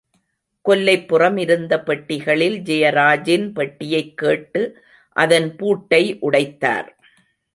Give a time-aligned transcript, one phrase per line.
[0.69, 4.83] கொல்லைப்புறம் இருந்த பெட்டிகளில் ஜெயராஜின் பெட்டியைக் கேட்டு,
[5.09, 6.97] அதன் பூட்டை உடைத்தார்.